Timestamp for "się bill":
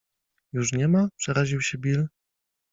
1.61-2.07